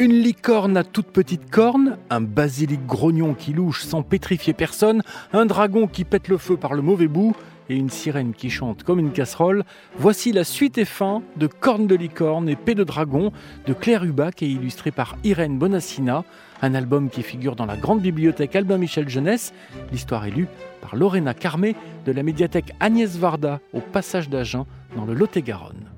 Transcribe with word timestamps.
Une 0.00 0.14
licorne 0.14 0.78
à 0.78 0.82
toute 0.82 1.08
petite 1.08 1.50
corne, 1.50 1.98
un 2.08 2.22
basilic 2.22 2.86
grognon 2.86 3.34
qui 3.34 3.52
louche 3.52 3.84
sans 3.84 4.02
pétrifier 4.02 4.54
personne, 4.54 5.02
un 5.34 5.44
dragon 5.44 5.86
qui 5.86 6.04
pète 6.04 6.28
le 6.28 6.38
feu 6.38 6.56
par 6.56 6.72
le 6.72 6.80
mauvais 6.80 7.06
bout 7.06 7.36
et 7.68 7.76
une 7.76 7.90
sirène 7.90 8.32
qui 8.32 8.48
chante 8.48 8.82
comme 8.82 8.98
une 8.98 9.12
casserole. 9.12 9.62
Voici 9.98 10.32
la 10.32 10.44
suite 10.44 10.78
et 10.78 10.86
fin 10.86 11.20
de 11.36 11.46
Corne 11.46 11.86
de 11.86 11.94
licorne 11.94 12.48
et 12.48 12.56
Paix 12.56 12.74
de 12.74 12.82
dragon 12.82 13.30
de 13.66 13.74
Claire 13.74 14.04
Hubac 14.04 14.42
et 14.42 14.46
illustré 14.46 14.90
par 14.90 15.18
Irène 15.22 15.58
Bonassina, 15.58 16.24
un 16.62 16.74
album 16.74 17.10
qui 17.10 17.22
figure 17.22 17.54
dans 17.54 17.66
la 17.66 17.76
grande 17.76 18.00
bibliothèque 18.00 18.56
Albin 18.56 18.78
Michel 18.78 19.06
Jeunesse. 19.06 19.52
L'histoire 19.92 20.24
est 20.24 20.30
lue 20.30 20.48
par 20.80 20.96
Lorena 20.96 21.34
Carmé 21.34 21.76
de 22.06 22.12
la 22.12 22.22
médiathèque 22.22 22.72
Agnès 22.80 23.18
Varda 23.18 23.60
au 23.74 23.80
passage 23.80 24.30
d'Agen 24.30 24.66
dans 24.96 25.04
le 25.04 25.12
Lot-et-Garonne. 25.12 25.90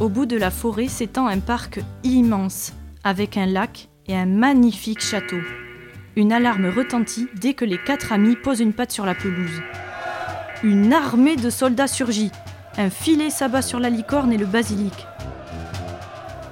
Au 0.00 0.08
bout 0.08 0.26
de 0.26 0.36
la 0.36 0.52
forêt 0.52 0.86
s'étend 0.86 1.26
un 1.26 1.40
parc 1.40 1.80
immense, 2.04 2.72
avec 3.02 3.36
un 3.36 3.46
lac 3.46 3.88
et 4.06 4.14
un 4.14 4.26
magnifique 4.26 5.00
château. 5.00 5.40
Une 6.14 6.32
alarme 6.32 6.66
retentit 6.66 7.26
dès 7.34 7.54
que 7.54 7.64
les 7.64 7.78
quatre 7.78 8.12
amis 8.12 8.36
posent 8.36 8.60
une 8.60 8.72
patte 8.72 8.92
sur 8.92 9.04
la 9.04 9.16
pelouse. 9.16 9.60
Une 10.62 10.92
armée 10.92 11.34
de 11.34 11.50
soldats 11.50 11.88
surgit. 11.88 12.30
Un 12.76 12.90
filet 12.90 13.28
s'abat 13.28 13.60
sur 13.60 13.80
la 13.80 13.90
licorne 13.90 14.32
et 14.32 14.38
le 14.38 14.46
basilic. 14.46 14.94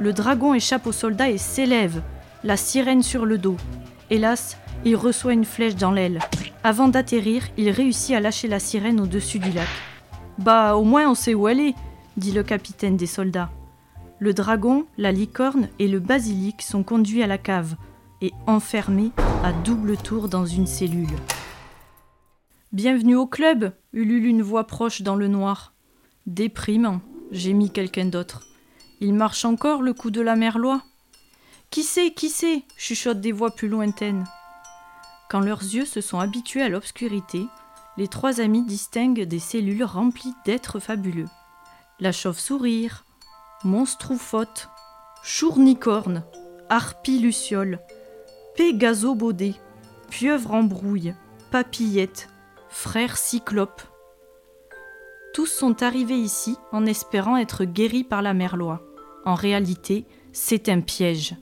Le 0.01 0.13
dragon 0.13 0.53
échappe 0.53 0.89
aux 0.89 0.93
soldats 0.93 1.31
et 1.31 1.39
s'élève, 1.39 2.03
la 2.43 2.57
sirène 2.57 3.05
sur 3.05 3.25
le 3.27 3.39
dos. 3.39 3.57
Hélas, 4.11 4.57
il 4.85 4.97
reçoit 4.97 5.35
une 5.35 5.45
flèche 5.45 5.77
dans 5.77 5.93
l'aile. 5.93 6.19
Avant 6.65 6.89
d'atterrir, 6.89 7.45
il 7.57 7.71
réussit 7.71 8.17
à 8.17 8.21
lâcher 8.21 8.49
la 8.49 8.59
sirène 8.59 9.01
au-dessus 9.01 9.39
du 9.39 9.53
lac. 9.53 9.69
Bah, 10.39 10.75
au 10.75 10.83
moins 10.83 11.09
on 11.09 11.15
sait 11.15 11.35
où 11.35 11.47
elle 11.47 11.61
est, 11.61 11.75
dit 12.17 12.33
le 12.33 12.43
capitaine 12.43 12.97
des 12.97 13.07
soldats. 13.07 13.51
Le 14.19 14.33
dragon, 14.33 14.87
la 14.97 15.13
licorne 15.13 15.69
et 15.79 15.89
le 15.89 16.01
basilic 16.01 16.63
sont 16.63 16.83
conduits 16.83 17.23
à 17.23 17.27
la 17.27 17.39
cave 17.39 17.77
et 18.23 18.33
enfermés 18.47 19.13
à 19.45 19.53
double 19.53 19.97
tour 19.97 20.29
dans 20.29 20.47
une 20.47 20.67
cellule. 20.67 21.15
Bienvenue 22.73 23.17
au 23.17 23.27
club, 23.27 23.73
ulule 23.93 24.25
une 24.25 24.43
voix 24.43 24.67
proche 24.67 25.03
dans 25.03 25.17
le 25.17 25.29
noir. 25.29 25.75
Déprimant, 26.27 27.01
gémit 27.31 27.71
quelqu'un 27.71 28.07
d'autre. 28.07 28.47
Il 29.01 29.13
marche 29.13 29.45
encore 29.45 29.83
le 29.83 29.93
coup 29.93 30.11
de 30.11 30.23
la 30.23 30.37
merlois 30.37 30.83
Qui 31.71 31.83
sait, 31.83 32.13
qui 32.13 32.31
sait 32.31 32.63
chuchotent 32.79 33.21
des 33.21 33.33
voix 33.33 33.55
plus 33.55 33.69
lointaines. 33.69 34.25
Quand 35.29 35.41
leurs 35.41 35.63
yeux 35.63 35.85
se 35.85 36.01
sont 36.01 36.21
habitués 36.21 36.63
à 36.63 36.71
l'obscurité, 36.71 37.47
les 37.99 38.09
trois 38.09 38.41
amis 38.41 38.65
distinguent 38.65 39.25
des 39.25 39.39
cellules 39.39 39.85
remplies 39.85 40.35
d'êtres 40.47 40.81
fabuleux 40.81 41.29
la 41.99 42.13
chauve-sourire, 42.13 43.05
monstrophote, 43.65 44.69
chournicorne, 45.23 46.25
harpie 46.69 47.19
luciole, 47.19 47.81
pégasobodé, 48.57 49.55
pieuvre 50.11 50.53
en 50.53 50.63
brouille, 50.63 51.15
papillette, 51.51 52.29
frère 52.69 53.17
cyclope. 53.17 53.83
Tous 55.33 55.47
sont 55.47 55.83
arrivés 55.83 56.19
ici 56.19 56.57
en 56.73 56.87
espérant 56.87 57.37
être 57.37 57.65
guéris 57.65 58.05
par 58.05 58.23
la 58.23 58.35
merloie. 58.35 58.83
En 59.25 59.35
réalité, 59.35 60.07
c'est 60.33 60.69
un 60.69 60.81
piège. 60.81 61.35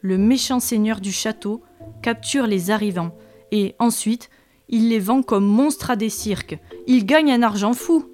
Le 0.00 0.18
méchant 0.18 0.60
seigneur 0.60 1.00
du 1.00 1.12
château 1.12 1.62
capture 2.02 2.46
les 2.46 2.70
arrivants 2.70 3.16
et 3.50 3.74
ensuite 3.78 4.30
il 4.68 4.90
les 4.90 5.00
vend 5.00 5.22
comme 5.22 5.46
monstres 5.46 5.90
à 5.90 5.96
des 5.96 6.10
cirques. 6.10 6.58
Il 6.86 7.06
gagne 7.06 7.32
un 7.32 7.42
argent 7.42 7.72
fou. 7.72 8.06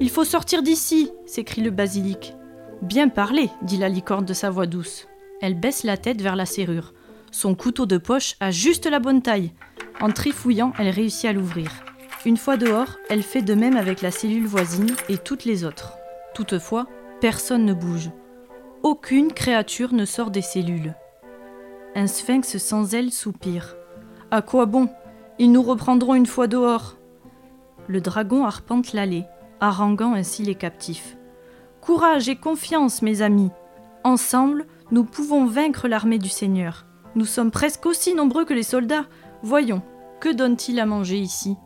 Il 0.00 0.10
faut 0.10 0.24
sortir 0.24 0.62
d'ici 0.62 1.12
s'écrie 1.24 1.62
le 1.62 1.70
basilic. 1.70 2.34
Bien 2.82 3.08
parlé, 3.08 3.48
dit 3.62 3.76
la 3.76 3.88
licorne 3.88 4.24
de 4.24 4.34
sa 4.34 4.50
voix 4.50 4.66
douce. 4.66 5.06
Elle 5.40 5.54
baisse 5.54 5.84
la 5.84 5.96
tête 5.96 6.20
vers 6.20 6.34
la 6.34 6.46
serrure. 6.46 6.94
Son 7.30 7.54
couteau 7.54 7.86
de 7.86 7.96
poche 7.96 8.34
a 8.40 8.50
juste 8.50 8.86
la 8.86 8.98
bonne 8.98 9.22
taille. 9.22 9.52
En 10.00 10.10
trifouillant, 10.10 10.72
elle 10.80 10.88
réussit 10.88 11.26
à 11.26 11.32
l'ouvrir. 11.32 11.70
Une 12.26 12.36
fois 12.36 12.56
dehors, 12.56 12.98
elle 13.08 13.22
fait 13.22 13.42
de 13.42 13.54
même 13.54 13.76
avec 13.76 14.02
la 14.02 14.10
cellule 14.10 14.46
voisine 14.46 14.90
et 15.08 15.16
toutes 15.16 15.44
les 15.44 15.64
autres. 15.64 15.92
Toutefois, 16.34 16.88
personne 17.20 17.64
ne 17.64 17.72
bouge. 17.74 18.10
Aucune 18.82 19.32
créature 19.32 19.92
ne 19.92 20.04
sort 20.04 20.32
des 20.32 20.42
cellules. 20.42 20.96
Un 21.94 22.08
sphinx 22.08 22.58
sans 22.58 22.94
aile 22.94 23.12
soupire. 23.12 23.76
À 24.32 24.42
quoi 24.42 24.66
bon? 24.66 24.88
Ils 25.38 25.52
nous 25.52 25.62
reprendront 25.62 26.16
une 26.16 26.26
fois 26.26 26.48
dehors. 26.48 26.96
Le 27.86 28.00
dragon 28.00 28.44
arpente 28.44 28.92
l'allée 28.92 29.24
haranguant 29.60 30.14
ainsi 30.14 30.42
les 30.42 30.54
captifs. 30.54 31.16
Courage 31.80 32.28
et 32.28 32.36
confiance, 32.36 33.02
mes 33.02 33.22
amis. 33.22 33.50
Ensemble, 34.04 34.66
nous 34.90 35.04
pouvons 35.04 35.46
vaincre 35.46 35.88
l'armée 35.88 36.18
du 36.18 36.28
Seigneur. 36.28 36.86
Nous 37.14 37.26
sommes 37.26 37.50
presque 37.50 37.86
aussi 37.86 38.14
nombreux 38.14 38.44
que 38.44 38.54
les 38.54 38.62
soldats. 38.62 39.06
Voyons, 39.42 39.82
que 40.20 40.32
donne-t-il 40.32 40.80
à 40.80 40.86
manger 40.86 41.18
ici? 41.18 41.56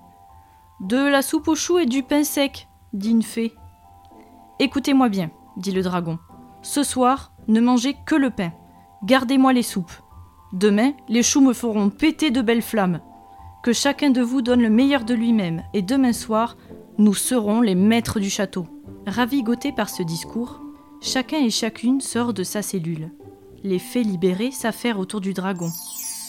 De 0.80 0.96
la 0.96 1.22
soupe 1.22 1.48
aux 1.48 1.54
choux 1.54 1.78
et 1.78 1.86
du 1.86 2.02
pain 2.02 2.24
sec, 2.24 2.68
dit 2.92 3.10
une 3.10 3.22
fée. 3.22 3.54
Écoutez-moi 4.60 5.08
bien, 5.08 5.30
dit 5.56 5.72
le 5.72 5.82
dragon. 5.82 6.18
Ce 6.62 6.82
soir, 6.82 7.32
ne 7.46 7.60
mangez 7.60 7.96
que 8.06 8.14
le 8.14 8.30
pain. 8.30 8.52
Gardez-moi 9.04 9.52
les 9.52 9.62
soupes. 9.62 9.92
Demain, 10.52 10.92
les 11.08 11.22
choux 11.22 11.40
me 11.40 11.52
feront 11.52 11.90
péter 11.90 12.30
de 12.30 12.42
belles 12.42 12.62
flammes. 12.62 13.00
Que 13.62 13.72
chacun 13.72 14.10
de 14.10 14.22
vous 14.22 14.42
donne 14.42 14.62
le 14.62 14.70
meilleur 14.70 15.04
de 15.04 15.14
lui-même, 15.14 15.62
et 15.74 15.82
demain 15.82 16.12
soir, 16.12 16.56
nous 16.98 17.14
serons 17.14 17.60
les 17.60 17.76
maîtres 17.76 18.18
du 18.18 18.28
château. 18.28 18.66
Ravigotés 19.06 19.70
par 19.72 19.88
ce 19.88 20.02
discours, 20.02 20.60
chacun 21.00 21.38
et 21.38 21.50
chacune 21.50 22.00
sort 22.00 22.34
de 22.34 22.42
sa 22.42 22.60
cellule. 22.60 23.12
Les 23.62 23.78
fées 23.78 24.02
libérées 24.02 24.50
s'affairent 24.50 24.98
autour 24.98 25.20
du 25.20 25.32
dragon. 25.32 25.70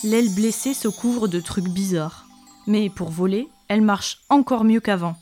L'aile 0.04 0.34
blessée 0.34 0.76
se 0.76 0.88
couvre 0.88 1.28
de 1.28 1.40
trucs 1.40 1.70
bizarres. 1.70 2.28
Mais 2.68 2.90
pour 2.90 3.10
voler, 3.10 3.48
elle 3.68 3.82
marche 3.82 4.22
encore 4.30 4.64
mieux 4.64 4.80
qu'avant. 4.80 5.16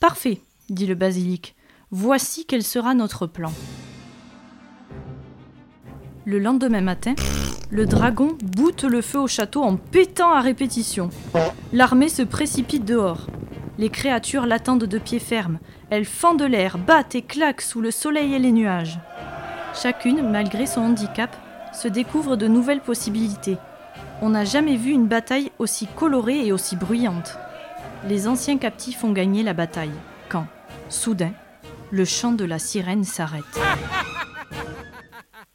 Parfait, 0.00 0.40
dit 0.70 0.86
le 0.86 0.94
basilic. 0.94 1.54
Voici 1.90 2.46
quel 2.46 2.62
sera 2.62 2.94
notre 2.94 3.26
plan. 3.26 3.52
Le 6.24 6.38
lendemain 6.38 6.80
matin, 6.80 7.14
le 7.70 7.84
dragon 7.84 8.38
boute 8.42 8.84
le 8.84 9.02
feu 9.02 9.20
au 9.20 9.26
château 9.26 9.62
en 9.62 9.76
pétant 9.76 10.32
à 10.32 10.40
répétition. 10.40 11.10
L'armée 11.74 12.08
se 12.08 12.22
précipite 12.22 12.86
dehors. 12.86 13.26
Les 13.82 13.90
créatures 13.90 14.46
l'attendent 14.46 14.84
de 14.84 14.98
pied 14.98 15.18
ferme. 15.18 15.58
Elles 15.90 16.04
fendent 16.04 16.42
l'air, 16.42 16.78
battent 16.78 17.16
et 17.16 17.22
claquent 17.22 17.62
sous 17.62 17.80
le 17.80 17.90
soleil 17.90 18.32
et 18.32 18.38
les 18.38 18.52
nuages. 18.52 19.00
Chacune, 19.74 20.22
malgré 20.30 20.66
son 20.66 20.82
handicap, 20.82 21.34
se 21.74 21.88
découvre 21.88 22.36
de 22.36 22.46
nouvelles 22.46 22.80
possibilités. 22.80 23.56
On 24.20 24.28
n'a 24.28 24.44
jamais 24.44 24.76
vu 24.76 24.92
une 24.92 25.08
bataille 25.08 25.50
aussi 25.58 25.88
colorée 25.96 26.46
et 26.46 26.52
aussi 26.52 26.76
bruyante. 26.76 27.36
Les 28.06 28.28
anciens 28.28 28.56
captifs 28.56 29.02
ont 29.02 29.10
gagné 29.10 29.42
la 29.42 29.52
bataille, 29.52 29.98
quand, 30.28 30.46
soudain, 30.88 31.32
le 31.90 32.04
chant 32.04 32.30
de 32.30 32.44
la 32.44 32.60
sirène 32.60 33.02
s'arrête. 33.02 33.42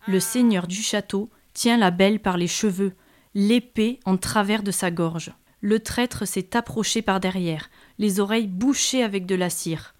Le 0.05 0.19
seigneur 0.19 0.67
du 0.67 0.81
château 0.81 1.29
tient 1.53 1.77
la 1.77 1.91
belle 1.91 2.19
par 2.19 2.35
les 2.35 2.47
cheveux, 2.47 2.91
l'épée 3.35 4.01
en 4.03 4.17
travers 4.17 4.63
de 4.63 4.71
sa 4.71 4.91
gorge. 4.91 5.31
Le 5.61 5.79
traître 5.79 6.27
s'est 6.27 6.55
approché 6.55 7.01
par 7.01 7.19
derrière, 7.19 7.69
les 7.97 8.19
oreilles 8.19 8.47
bouchées 8.47 9.03
avec 9.03 9.25
de 9.25 9.35
la 9.35 9.49
cire. 9.49 9.95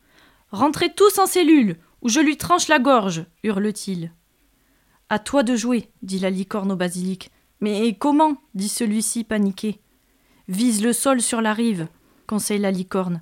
Rentrez 0.52 0.94
tous 0.94 1.20
en 1.20 1.26
cellule, 1.26 1.78
ou 2.02 2.10
je 2.10 2.20
lui 2.20 2.38
tranche 2.38 2.68
la 2.68 2.80
gorge, 2.80 3.26
hurle-t-il. 3.44 4.12
À 5.10 5.20
toi 5.20 5.44
de 5.44 5.56
jouer, 5.56 5.90
dit 6.04 6.20
la 6.20 6.30
licorne 6.30 6.72
au 6.72 6.76
basilic. 6.76 7.32
Mais 7.60 7.96
comment 7.98 8.38
dit 8.54 8.70
celui-ci 8.70 9.24
paniqué. 9.24 9.80
Vise 10.48 10.84
le 10.84 10.94
sol 10.94 11.22
sur 11.22 11.42
la 11.42 11.54
rive, 11.54 11.88
conseille 12.28 12.60
la 12.60 12.72
licorne. 12.72 13.22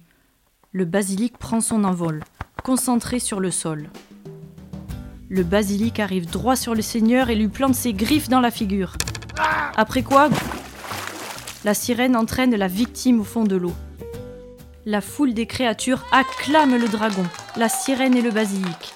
Le 0.71 0.85
basilic 0.85 1.37
prend 1.37 1.61
son 1.61 1.83
envol, 1.83 2.23
concentré 2.63 3.19
sur 3.19 3.39
le 3.39 3.49
sol. 3.49 3.89
Le 5.29 5.43
basilic 5.43 5.99
arrive 5.99 6.29
droit 6.29 6.55
sur 6.55 6.75
le 6.75 6.81
seigneur 6.81 7.29
et 7.29 7.35
lui 7.35 7.47
plante 7.47 7.75
ses 7.75 7.93
griffes 7.93 8.29
dans 8.29 8.41
la 8.41 8.51
figure. 8.51 8.93
Après 9.75 10.03
quoi, 10.03 10.29
la 11.65 11.73
sirène 11.73 12.15
entraîne 12.15 12.55
la 12.55 12.67
victime 12.67 13.19
au 13.21 13.23
fond 13.23 13.43
de 13.43 13.55
l'eau. 13.55 13.73
La 14.85 15.01
foule 15.01 15.33
des 15.33 15.47
créatures 15.47 16.05
acclame 16.11 16.77
le 16.77 16.87
dragon, 16.87 17.25
la 17.57 17.69
sirène 17.69 18.15
et 18.15 18.21
le 18.21 18.29
basilic. 18.29 18.93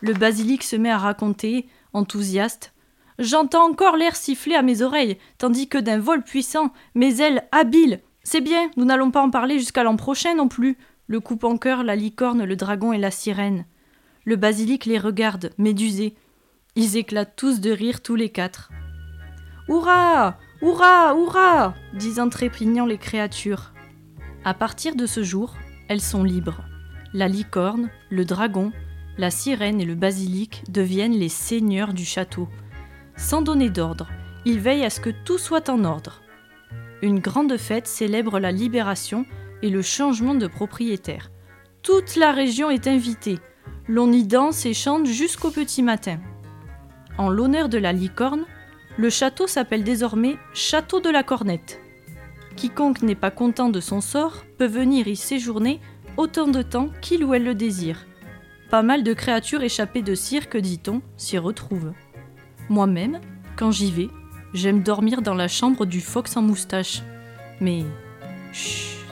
Le 0.00 0.14
basilic 0.14 0.64
se 0.64 0.76
met 0.76 0.90
à 0.90 0.96
raconter, 0.96 1.66
enthousiaste. 1.92 2.72
J'entends 3.18 3.68
encore 3.68 3.98
l'air 3.98 4.16
siffler 4.16 4.54
à 4.54 4.62
mes 4.62 4.80
oreilles, 4.80 5.18
tandis 5.36 5.68
que 5.68 5.76
d'un 5.76 5.98
vol 5.98 6.22
puissant, 6.22 6.72
mes 6.94 7.20
ailes 7.20 7.46
habiles. 7.52 8.00
C'est 8.24 8.40
bien, 8.40 8.70
nous 8.78 8.86
n'allons 8.86 9.10
pas 9.10 9.22
en 9.22 9.30
parler 9.30 9.58
jusqu'à 9.58 9.84
l'an 9.84 9.96
prochain 9.96 10.34
non 10.34 10.48
plus. 10.48 10.78
Le 11.08 11.20
coupe 11.20 11.44
en 11.44 11.58
cœur, 11.58 11.84
la 11.84 11.96
licorne, 11.96 12.44
le 12.44 12.56
dragon 12.56 12.94
et 12.94 12.98
la 12.98 13.10
sirène. 13.10 13.66
Le 14.24 14.36
basilic 14.36 14.86
les 14.86 14.98
regarde, 14.98 15.52
médusés. 15.58 16.14
Ils 16.76 16.96
éclatent 16.96 17.36
tous 17.36 17.60
de 17.60 17.70
rire, 17.70 18.00
tous 18.00 18.16
les 18.16 18.30
quatre. 18.30 18.70
Hurrah 19.68 20.38
Hurrah 20.62 21.14
Hurrah 21.14 21.74
disent 21.92 22.18
en 22.18 22.30
trépignant 22.30 22.86
les 22.86 22.96
créatures. 22.96 23.72
À 24.44 24.54
partir 24.54 24.96
de 24.96 25.04
ce 25.04 25.22
jour, 25.22 25.54
elles 25.88 26.00
sont 26.00 26.24
libres. 26.24 26.64
La 27.12 27.28
licorne, 27.28 27.90
le 28.10 28.24
dragon, 28.24 28.72
la 29.18 29.30
sirène 29.30 29.80
et 29.80 29.84
le 29.84 29.94
basilic 29.94 30.64
deviennent 30.70 31.16
les 31.16 31.28
seigneurs 31.28 31.92
du 31.92 32.04
château. 32.04 32.48
Sans 33.16 33.42
donner 33.42 33.68
d'ordre, 33.68 34.08
ils 34.46 34.60
veillent 34.60 34.84
à 34.84 34.90
ce 34.90 35.00
que 35.00 35.10
tout 35.10 35.38
soit 35.38 35.68
en 35.68 35.84
ordre. 35.84 36.22
Une 37.02 37.18
grande 37.18 37.56
fête 37.58 37.86
célèbre 37.86 38.38
la 38.38 38.52
libération 38.52 39.26
et 39.62 39.68
le 39.68 39.82
changement 39.82 40.34
de 40.34 40.46
propriétaire. 40.46 41.30
Toute 41.82 42.16
la 42.16 42.32
région 42.32 42.70
est 42.70 42.86
invitée. 42.86 43.38
L'on 43.88 44.10
y 44.10 44.24
danse 44.24 44.64
et 44.64 44.74
chante 44.74 45.06
jusqu'au 45.06 45.50
petit 45.50 45.82
matin. 45.82 46.18
En 47.18 47.28
l'honneur 47.28 47.68
de 47.68 47.78
la 47.78 47.92
licorne, 47.92 48.44
le 48.96 49.10
château 49.10 49.46
s'appelle 49.46 49.84
désormais 49.84 50.36
Château 50.54 51.00
de 51.00 51.10
la 51.10 51.22
Cornette. 51.22 51.80
Quiconque 52.56 53.02
n'est 53.02 53.14
pas 53.14 53.30
content 53.30 53.68
de 53.68 53.80
son 53.80 54.00
sort 54.00 54.44
peut 54.58 54.66
venir 54.66 55.06
y 55.08 55.16
séjourner 55.16 55.80
autant 56.16 56.48
de 56.48 56.62
temps 56.62 56.88
qu'il 57.02 57.24
ou 57.24 57.34
elle 57.34 57.44
le 57.44 57.54
désire. 57.54 58.06
Pas 58.70 58.82
mal 58.82 59.02
de 59.02 59.12
créatures 59.12 59.62
échappées 59.62 60.02
de 60.02 60.14
cirque, 60.14 60.56
dit-on, 60.56 61.02
s'y 61.16 61.38
retrouvent. 61.38 61.92
Moi-même, 62.68 63.20
quand 63.56 63.70
j'y 63.70 63.92
vais, 63.92 64.08
j'aime 64.54 64.82
dormir 64.82 65.22
dans 65.22 65.34
la 65.34 65.48
chambre 65.48 65.84
du 65.84 66.00
fox 66.00 66.36
en 66.36 66.42
moustache. 66.42 67.02
Mais... 67.60 67.84
Chut 68.52 69.05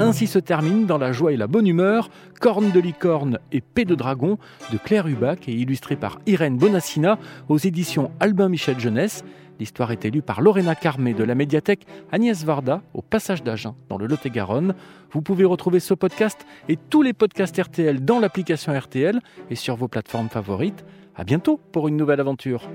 Ainsi 0.00 0.26
se 0.26 0.40
termine 0.40 0.86
dans 0.86 0.98
la 0.98 1.12
joie 1.12 1.32
et 1.32 1.36
la 1.36 1.46
bonne 1.46 1.68
humeur 1.68 2.10
Corne 2.40 2.72
de 2.72 2.80
licorne 2.80 3.38
et 3.52 3.60
Paix 3.60 3.84
de 3.84 3.94
dragon 3.94 4.38
de 4.72 4.76
Claire 4.76 5.06
Hubac 5.06 5.48
et 5.48 5.52
illustré 5.52 5.94
par 5.94 6.18
Irène 6.26 6.58
Bonassina 6.58 7.18
aux 7.48 7.58
éditions 7.58 8.10
Albin 8.18 8.48
Michel 8.48 8.78
Jeunesse. 8.80 9.24
L'histoire 9.60 9.92
est 9.92 10.04
élue 10.04 10.20
par 10.20 10.40
Lorena 10.40 10.74
Carmé 10.74 11.14
de 11.14 11.22
la 11.22 11.36
médiathèque 11.36 11.86
Agnès 12.10 12.44
Varda 12.44 12.82
au 12.92 13.02
passage 13.02 13.44
d'Agen 13.44 13.76
dans 13.88 13.96
le 13.96 14.06
Lot-et-Garonne. 14.06 14.74
Vous 15.12 15.22
pouvez 15.22 15.44
retrouver 15.44 15.78
ce 15.78 15.94
podcast 15.94 16.44
et 16.68 16.76
tous 16.76 17.02
les 17.02 17.12
podcasts 17.12 17.56
RTL 17.56 18.04
dans 18.04 18.18
l'application 18.18 18.76
RTL 18.76 19.20
et 19.48 19.54
sur 19.54 19.76
vos 19.76 19.86
plateformes 19.86 20.28
favorites. 20.28 20.84
À 21.14 21.22
bientôt 21.22 21.60
pour 21.70 21.86
une 21.86 21.96
nouvelle 21.96 22.20
aventure. 22.20 22.68